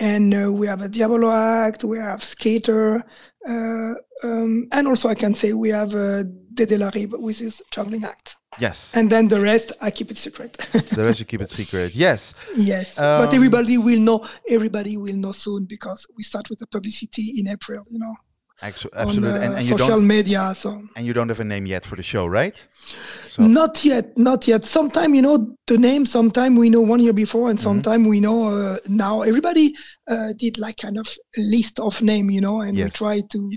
[0.00, 1.84] and uh, we have a Diabolo act.
[1.84, 3.04] We have Skater,
[3.46, 8.04] uh, um, and also I can say we have uh, Dede Larib with his Traveling
[8.04, 8.36] act.
[8.58, 8.96] Yes.
[8.96, 10.56] And then the rest, I keep it secret.
[10.72, 11.94] the rest you keep it secret.
[11.94, 12.34] Yes.
[12.56, 14.26] Yes, Um, but everybody will know.
[14.48, 17.84] Everybody will know soon because we start with the publicity in April.
[17.90, 18.14] You know,
[18.62, 19.30] On absolutely.
[19.30, 20.54] uh, And, and you social don't media.
[20.58, 22.56] So and you don't have a name yet for the show, right?
[23.28, 24.64] So not yet, not yet.
[24.64, 26.04] Sometime you know the name.
[26.04, 27.62] Sometime we know one year before, and Mhm.
[27.62, 29.22] sometime we know uh, now.
[29.22, 29.74] Everybody
[30.08, 33.50] uh, did like kind of a list of name, you know, and we try to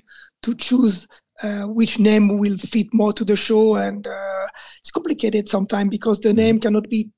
[0.43, 1.07] to choose.
[1.41, 4.45] Uh, which name will fit more to the show and uh,
[4.81, 6.35] it's complicated sometimes because the Mhm.
[6.35, 7.09] name cannot be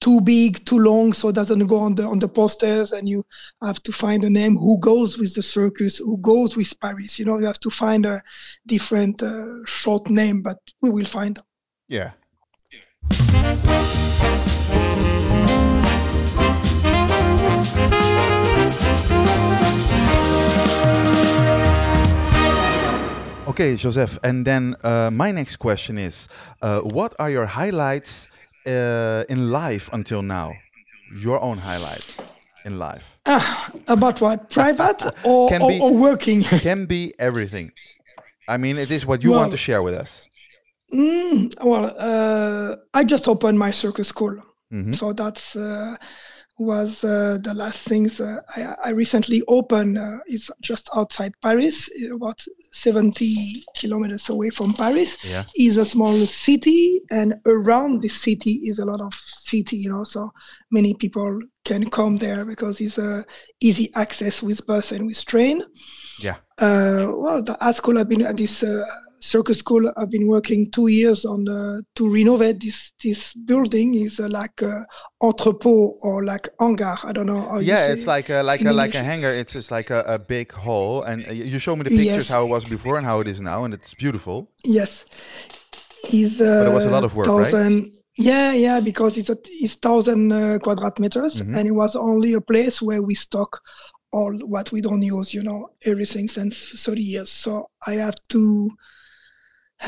[0.00, 3.24] too big, too long, so it doesn't go on the on the posters, and you
[3.62, 7.18] have to find a name who goes with the circus, who goes with Paris.
[7.18, 8.22] You know, you have to find a
[8.66, 11.36] different uh, short name, but we will find.
[11.36, 11.44] Them.
[11.88, 12.12] yeah.
[23.48, 24.18] Okay, Joseph.
[24.22, 26.28] And then uh, my next question is,
[26.62, 28.28] uh, what are your highlights
[28.66, 30.52] uh, in life until now?
[31.12, 32.20] Your own highlights
[32.64, 34.50] in life Ah, about what?
[34.50, 36.42] Private or, Can or, be- or working?
[36.62, 37.72] can be everything.
[38.48, 40.28] I mean, it is what you Well- want to share with us.
[40.92, 44.36] Mm, well, uh, I just opened my circus school.
[44.72, 44.94] Mhm.
[44.94, 45.96] So that's uh,
[46.58, 49.98] was uh, the last things uh, I, I recently opened.
[49.98, 52.40] Uh, it's just outside Paris, about
[52.72, 55.16] 70 kilometers away from Paris.
[55.24, 55.44] Yeah.
[55.56, 59.76] Is a small city, and around the city is a lot of city.
[59.76, 60.32] You know, so
[60.70, 63.24] many people can come there because it's a
[63.60, 65.62] easy access with bus and with train.
[66.20, 66.36] Yeah.
[66.58, 68.84] Uh, well, the art school I've been at this uh,
[69.20, 69.92] circus school.
[69.96, 73.94] I've been working two years on uh, to renovate this this building.
[73.94, 74.82] is uh, like uh,
[75.20, 76.96] entrepot or like hangar.
[77.04, 77.58] I don't know.
[77.60, 79.32] Yeah, it's like a, like a like a hangar.
[79.32, 82.28] It's just like a, a big hall, and uh, you show me the pictures Yes.
[82.28, 84.48] how it was before and how it is now, and it's beautiful.
[84.64, 85.04] Yes,
[86.12, 87.84] is uh, it was a lot of work, right?
[88.16, 91.56] Yeah, yeah, because it's a, it's thousand uh, quadrat meters, Mhm.
[91.56, 93.60] and it was only a place where we stock
[94.12, 95.32] all what we don't use.
[95.32, 97.30] You know, everything since thirty years.
[97.30, 98.70] So I have to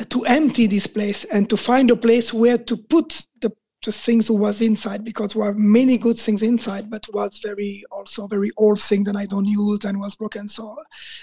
[0.08, 3.52] to empty this place and to find a place where to put the
[3.84, 7.82] the things who was inside because there were many good things inside but was very
[7.90, 10.48] also very old thing that i don't use and was broken.
[10.48, 10.76] So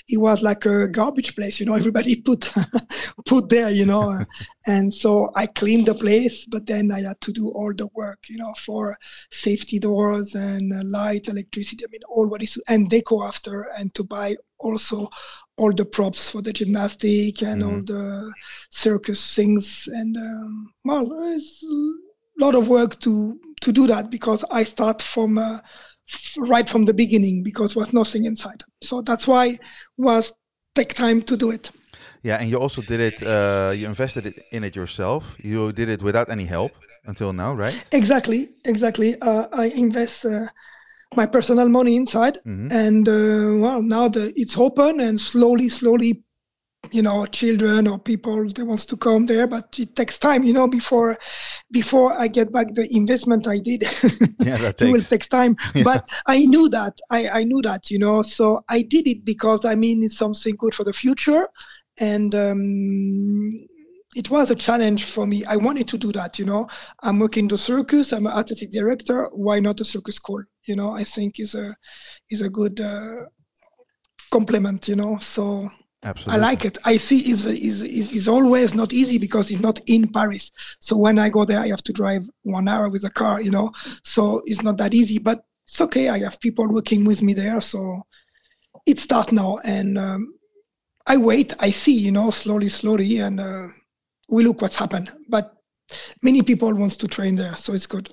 [0.09, 2.51] it was like a garbage place you know everybody put
[3.25, 4.19] put there you know.
[4.67, 8.19] And so i cleaned the place but then i had to do all the work
[8.27, 8.97] you know for
[9.31, 13.93] safety doors and uh, light electricity i mean all what is and deco after and
[13.95, 15.09] to buy also
[15.59, 18.33] all the props for the gymnastic and all the
[18.69, 24.43] circus things and um, well it's a lot of work to to do that because
[24.51, 25.59] i start from uh,
[26.09, 29.59] f- right from the beginning because was nothing inside so that's why
[29.97, 30.33] was
[30.75, 31.71] take time to do it
[32.23, 33.17] Yeah, and you also did it.
[33.23, 35.37] Uh, you invested it in it yourself.
[35.43, 36.71] You did it without any help
[37.05, 37.75] until now, right?
[37.91, 40.47] exactly exactly uh, i invest uh,
[41.15, 42.37] my personal money inside.
[42.45, 42.71] Mhm.
[42.71, 46.23] and uh, well now the it's open and slowly slowly
[46.91, 50.53] you know children or people they wants to come there but it takes time you
[50.53, 51.17] know before
[51.71, 53.83] before i get back the investment i did.
[54.39, 55.55] Yeah, that it will take time.
[55.83, 59.65] But i knew that I, I knew that you know so i did it because
[59.65, 61.47] i mean it's something good for the future.
[62.01, 63.67] And um,
[64.15, 65.43] it was a challenge for me.
[65.43, 66.67] I wanted to do that you know.
[67.03, 69.27] I'm working the circus i'm an artistic director.
[69.33, 71.75] Why not a circus school you know i think is a
[72.29, 73.25] is a good uh,
[74.31, 75.69] complement you know so
[76.03, 76.41] Absolutely.
[76.41, 76.77] I like it.
[76.85, 80.49] I see is is is always not easy because it's not in Paris.
[80.79, 83.51] So when I go there, I have to drive one hour with a car, you
[83.51, 83.73] know.
[84.03, 86.07] So it's not that easy, but it's okay.
[86.07, 88.03] I have people working with me there, so
[88.85, 90.33] it start now, and um,
[91.05, 91.53] I wait.
[91.59, 93.67] I see, you know, slowly, slowly, and uh,
[94.29, 95.11] we look what's happened.
[95.27, 95.53] But
[96.21, 98.09] many people wants to train there, so it's good.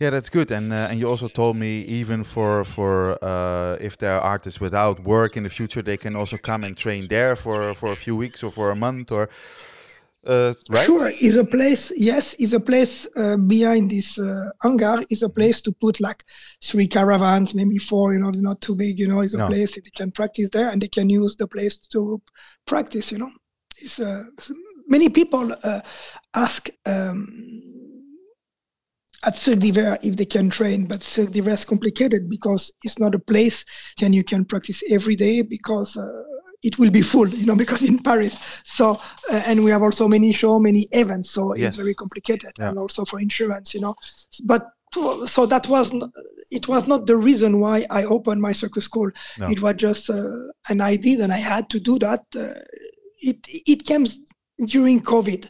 [0.00, 0.50] Yeah, that's good.
[0.50, 4.60] And uh, and you also told me even for for uh, if there are artists
[4.60, 7.96] without work in the future, they can also come and train there for for a
[7.96, 9.28] few weeks or for a month or.
[10.26, 10.86] uh, right?
[10.86, 11.90] Sure, is a place.
[11.96, 15.02] Yes, is a place uh, behind this uh, hangar.
[15.10, 16.24] Is a place to put like
[16.62, 18.12] three caravans, maybe four.
[18.14, 18.98] You know, not too big.
[18.98, 19.46] You know, is a No.
[19.46, 22.20] place that they can practice there, and they can use the place to
[22.66, 23.10] practice.
[23.12, 23.30] You know,
[23.78, 24.52] it's uh, s-
[24.86, 25.80] many people uh,
[26.34, 27.26] ask um,
[29.24, 33.64] at Cirque if they can train, but Cirque is complicated because it's not a place
[33.98, 35.96] then you can practice every day because.
[35.96, 36.22] Uh,
[36.64, 38.36] it will be full, you know, because in Paris.
[38.64, 41.30] So, uh, and we have also many show, many events.
[41.32, 41.70] So Yes.
[41.74, 42.68] it's very complicated, Yeah.
[42.68, 43.96] and also for insurance, you know.
[44.44, 44.62] But
[45.26, 45.92] so that was
[46.50, 49.10] it was not the reason why I opened my circus school.
[49.38, 49.48] No.
[49.48, 50.30] It was just uh,
[50.68, 52.24] an idea, and I had to do that.
[52.36, 52.60] Uh,
[53.20, 54.06] it it came
[54.66, 55.48] during COVID.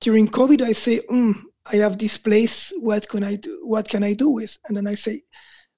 [0.00, 1.34] During COVID, I say, mm,
[1.72, 2.72] I have this place.
[2.80, 3.60] What can I do?
[3.64, 4.58] What can I do with?
[4.66, 5.22] And then I say,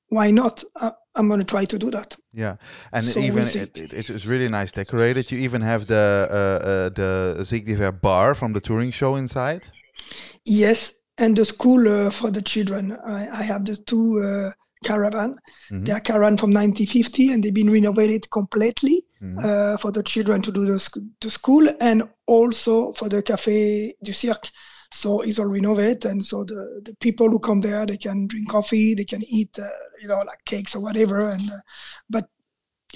[0.09, 0.65] why not?
[0.77, 2.17] Uh, I'm going to try to do that.
[2.33, 2.57] Yeah,
[2.93, 5.31] and So even it, it, it's really nice decorated.
[5.31, 6.35] You even have the uh,
[6.69, 6.89] uh,
[7.37, 9.63] the Cirque d'Hiver bar from the touring show inside.
[10.45, 12.93] Yes, and the school uh, for the children.
[12.93, 14.51] I, I have the two uh,
[14.85, 15.37] caravan.
[15.71, 15.87] Mhm.
[15.87, 19.45] They are caravan from 1950, and they've been renovated completely Mhm.
[19.45, 24.13] uh, for the children to do the, the school, and also for the Café du
[24.13, 24.51] Cirque.
[24.93, 28.49] So it's all renovated, and so the, the people who come there, they can drink
[28.51, 29.69] coffee, they can eat, uh,
[30.01, 31.31] you know, like cakes or whatever.
[31.31, 31.59] And uh,
[32.09, 32.25] but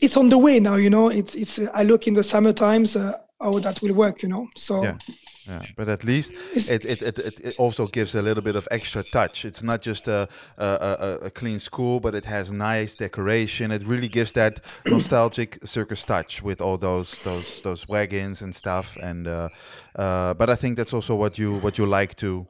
[0.01, 1.09] it's on the way now, you know.
[1.09, 1.59] It's it's.
[1.59, 4.47] Uh, I look in the summer times uh, how that will work, you know.
[4.57, 4.99] So Yeah.
[5.49, 8.69] Yeah, but at least it, it, it, it, it also gives a little bit of
[8.71, 9.47] extra touch.
[9.47, 13.71] It's not just a, a, a, a clean school, but it has nice decoration.
[13.71, 18.97] It really gives that nostalgic circus touch with all those those those wagons and stuff.
[19.03, 19.49] And uh,
[19.97, 22.47] uh, but I think that's also what you what you like to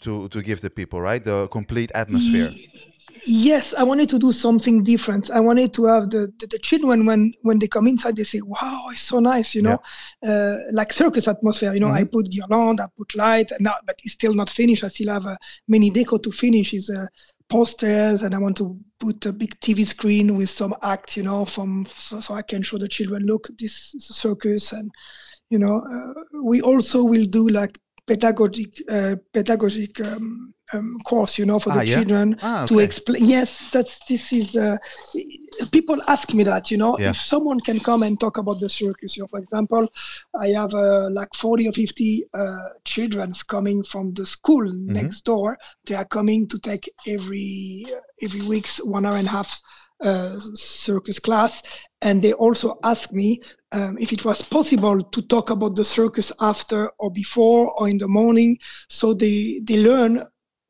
[0.00, 1.24] to to give the people, right?
[1.24, 2.50] The complete atmosphere.
[3.28, 5.30] Ye- Yes, I wanted to do something different.
[5.30, 8.40] I wanted to have the, the, the children when when they come inside, they say,
[8.40, 9.78] "Wow, it's so nice," you know,
[10.26, 11.72] uh, like circus atmosphere.
[11.74, 14.84] You know, I put guirlande, I put light, and now, but it's still not finished.
[14.84, 15.36] I still have uh,
[15.68, 16.74] many deco to finish.
[16.74, 17.06] Is uh,
[17.48, 21.44] posters, and I want to put a big TV screen with some act, you know,
[21.44, 24.90] from so, so I can show the children, look, this is a circus, and
[25.50, 31.46] you know, uh, we also will do like pedagogic uh, pedagogic um, um, course, you
[31.46, 32.04] know, for Ah, the yeah?
[32.04, 33.24] children Ah, to explain.
[33.26, 34.56] Yes, that's this is.
[34.56, 34.76] Uh,
[35.72, 37.12] people ask me that, you know, Yeah.
[37.12, 39.16] if someone can come and talk about the circus.
[39.16, 39.88] You know, for example,
[40.38, 45.08] I have uh, like forty or fifty uh, children coming from the school Mm-hmm.
[45.08, 45.58] next door.
[45.86, 47.86] They are coming to take every
[48.22, 49.60] every week's one hour and a half
[50.04, 51.62] uh, circus class,
[52.02, 53.40] and they also ask me
[53.72, 57.98] um, if it was possible to talk about the circus after or before or in
[57.98, 60.22] the morning, so they they learn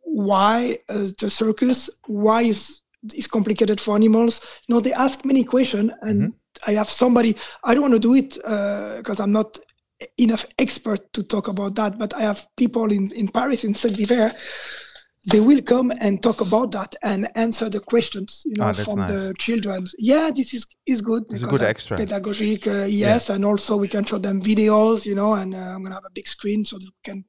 [0.09, 2.81] why uh, the circus, why is
[3.15, 4.41] is complicated for animals.
[4.67, 6.33] You know, they ask many questions, and
[6.67, 7.37] I have somebody.
[7.65, 9.59] I don't want to do it because I'm not
[10.17, 11.99] enough expert to talk about that.
[11.99, 14.35] But I have people in in Paris in Cirque d'Hiver.
[15.31, 19.01] They will come and talk about that and answer the questions, you know, that's from
[19.01, 19.11] nice.
[19.11, 19.87] the children.
[19.99, 21.25] Yeah, this is is good.
[21.29, 21.99] It's a good extra.
[21.99, 25.83] Pedagogic, uh, yes, and also we can show them videos, you know, and uh, I'm
[25.83, 27.25] gonna have a big screen so they can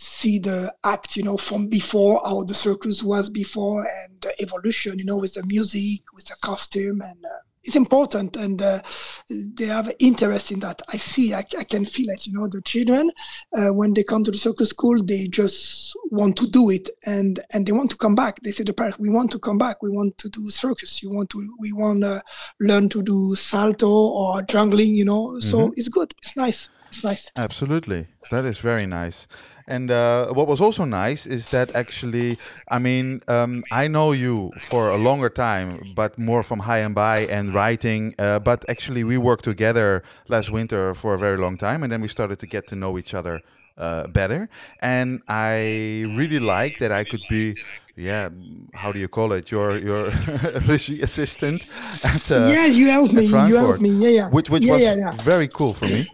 [0.00, 4.98] see the act, you know, from before, how the circus was before, and the evolution,
[4.98, 7.28] you know, with the music, with the costume, and uh,
[7.62, 8.80] it's important, and uh,
[9.28, 10.80] they have interest in that.
[10.88, 13.10] I see, I, I can feel it, you know, the children
[13.52, 17.38] uh, when they come to the circus school, they just want to do it, and
[17.50, 18.40] and they want to come back.
[18.42, 21.10] They say the parents, we want to come back, we want to do circus, you
[21.10, 22.22] want to, we want to
[22.58, 25.38] learn to do salto or jungling, you know.
[25.40, 27.30] So it's good, it's nice, it's nice.
[27.36, 28.06] Absolutely.
[28.30, 29.26] That is very nice.
[29.66, 34.50] And uh, what was also nice is that actually, I mean, um, I know you
[34.58, 38.14] for a longer time, but more from high and by and writing.
[38.18, 42.00] Uh, but actually, we worked together last winter for a very long time, and then
[42.00, 43.40] we started to get to know each other
[43.78, 44.48] uh, better.
[44.80, 47.56] And I really like that I could be,
[48.00, 48.28] yeah,
[48.74, 49.50] how do you call it?
[49.50, 50.10] Your your
[50.68, 51.66] regie assistant
[52.02, 53.26] at uh, yeah, you helped me.
[53.34, 53.90] at You helped me.
[53.90, 54.30] Yeah, yeah.
[54.30, 55.12] which which yeah, was yeah, yeah.
[55.22, 56.08] very cool for me,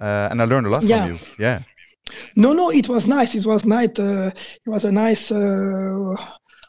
[0.00, 1.06] uh, and I learned a lot Yeah.
[1.06, 1.18] from you.
[1.38, 1.62] Yeah.
[2.36, 3.34] No, no, it was nice.
[3.34, 3.98] It was nice.
[3.98, 4.30] Uh,
[4.64, 6.14] it was a nice uh,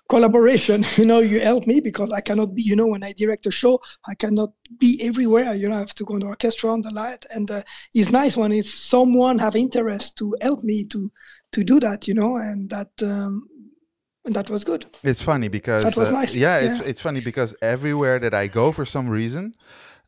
[0.10, 0.86] collaboration.
[0.98, 2.64] You know, you helped me because I cannot be.
[2.64, 5.54] You know, when I direct a show, I cannot be everywhere.
[5.54, 7.62] You know, I have to go in the orchestra on the light, and uh,
[7.94, 11.12] it's nice when it's someone have interest to help me to
[11.52, 12.08] to do that.
[12.08, 12.92] You know, and that.
[13.02, 13.48] Um,
[14.28, 14.86] and that was good.
[15.04, 16.90] It's funny because That was uh, nice, yeah, it's yeah.
[16.90, 19.56] it's funny because everywhere that I go for some reason,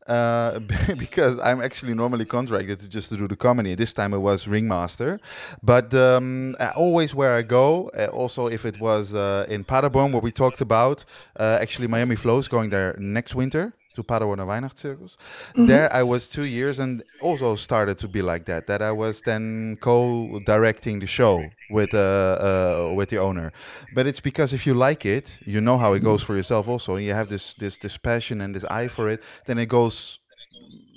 [0.06, 0.58] uh,
[1.04, 3.74] because I'm actually normally contracted to just to do the comedy.
[3.74, 5.18] This time it was ringmaster,
[5.62, 10.12] but um, uh, always where I go, uh, also if it was uh, in Paderborn,
[10.12, 11.04] what we talked about,
[11.38, 13.72] uh, actually Miami Flow is going there next winter.
[13.96, 15.16] To Paderborn Weihnachtscircus.
[15.16, 15.66] Mm-hmm.
[15.66, 18.68] There I was two years and also started to be like that.
[18.68, 23.52] That I was then co-directing the show with uh, uh, with the owner.
[23.94, 26.94] But it's because if you like it, you know how it goes for yourself also,
[26.94, 30.20] and you have this this this passion and this eye for it, then it goes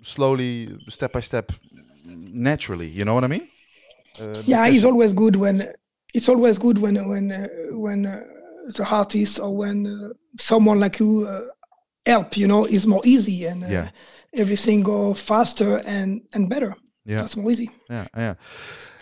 [0.04, 1.52] slowly, step by step,
[2.06, 2.88] naturally.
[2.88, 3.48] You know what I mean?
[4.20, 5.74] Uh, yeah, it's always good when
[6.14, 8.24] it's always good when when uh, when uh,
[8.76, 11.42] the artist or when uh, someone like you uh,
[12.06, 12.38] help.
[12.38, 13.90] You know, is more easy and uh, yeah.
[14.34, 16.76] everything go faster and and better.
[17.06, 17.70] Yeah, that's more easy.
[17.90, 18.36] Yeah, yeah.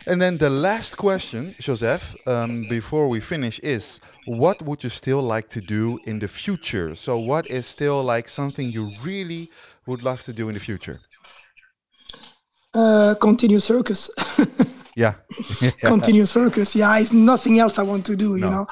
[0.08, 5.22] And then the last question, Joseph, um, before we finish, is what would you still
[5.22, 6.95] like to do in the future?
[6.95, 9.52] So, what is still like something you really
[9.86, 10.99] would love to do in the future?
[12.74, 14.10] Uh, continue circus.
[15.61, 15.71] yeah.
[15.79, 16.75] continue circus.
[16.75, 18.35] Yeah, it's nothing else I want to do.
[18.35, 18.49] You no.
[18.49, 18.67] know,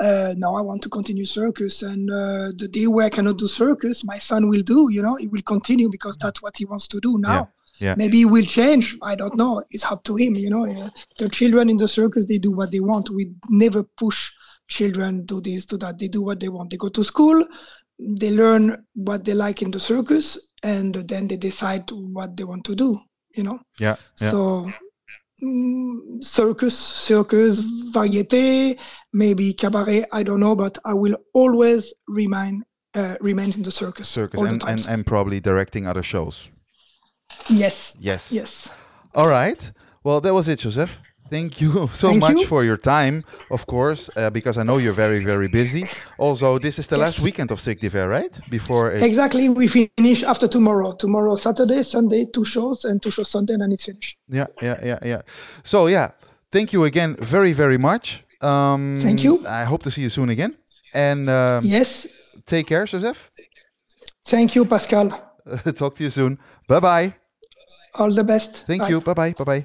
[0.00, 3.48] uh, now I want to continue circus, and uh, the day where I cannot do
[3.48, 4.88] circus, my son will do.
[4.90, 7.32] You know, he will continue because that's what he wants to do now.
[7.32, 7.46] Yeah.
[7.80, 7.94] Yeah.
[7.96, 8.96] Maybe he will change.
[9.02, 9.64] I don't know.
[9.70, 10.36] It's up to him.
[10.36, 13.10] You know, uh, the children in the circus they do what they want.
[13.10, 14.30] We never push
[14.68, 15.98] children do this, do that.
[15.98, 16.70] They do what they want.
[16.70, 17.44] They go to school,
[17.98, 22.64] they learn what they like in the circus, and then they decide what they want
[22.66, 22.98] to do.
[23.34, 23.58] You know.
[23.78, 23.96] Yeah.
[24.20, 24.30] yeah.
[24.30, 24.70] So
[26.20, 27.60] circus, circus,
[27.92, 28.78] variety,
[29.12, 30.04] maybe cabaret.
[30.12, 32.62] I don't know, but I will always remain
[32.94, 34.08] uh, remain in the circus.
[34.08, 36.50] Circus and, and and probably directing other shows.
[37.48, 37.96] Yes.
[38.00, 38.32] Yes.
[38.32, 38.68] Yes.
[39.14, 39.70] All right.
[40.02, 40.98] Well, that was it, Joseph.
[41.30, 42.46] Thank you so Thank much you.
[42.46, 45.84] for your time, of course, uh, because I know you're very, very busy.
[46.18, 47.04] Also, this is the yes.
[47.04, 48.38] last weekend of Cirque d'Hiver, right?
[48.50, 49.02] Before it...
[49.02, 50.92] exactly, we finish after tomorrow.
[50.92, 54.18] Tomorrow, Saturday, Sunday, two shows, and two shows Sunday, and it's finished.
[54.28, 55.22] Yeah, yeah, yeah, yeah.
[55.62, 56.10] So yeah,
[56.50, 58.22] thank you again, very, very much.
[58.40, 59.44] Um, thank you.
[59.46, 60.54] I hope to see you soon again.
[60.92, 62.06] And um, yes,
[62.46, 63.30] take care, Joseph.
[64.26, 65.10] Thank you, Pascal.
[65.74, 66.38] Talk to you soon.
[66.68, 67.14] Bye bye.
[67.94, 68.64] All the best.
[68.66, 68.88] Thank bye.
[68.88, 69.00] you.
[69.00, 69.32] Bye bye.
[69.32, 69.64] Bye bye.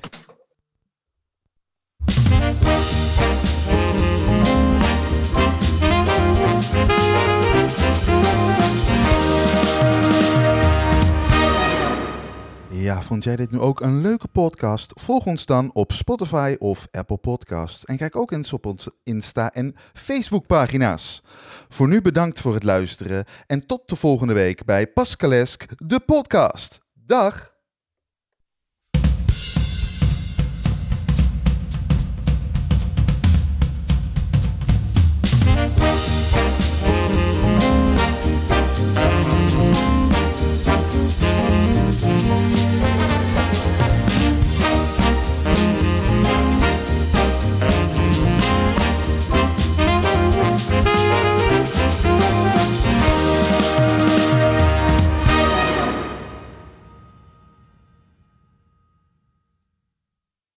[12.80, 14.92] Ja, vond jij dit nu ook een leuke podcast?
[14.96, 17.86] Volg ons dan op Spotify of Apple Podcasts.
[17.86, 21.24] En kijk ook eens op onze Insta- en Facebook-pagina's.
[21.70, 26.80] Voor nu bedankt voor het luisteren en tot de volgende week bij Pascalesk, de podcast.
[26.94, 27.49] Dag!